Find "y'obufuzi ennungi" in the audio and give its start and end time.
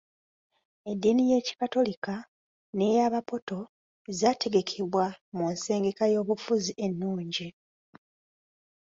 6.13-7.47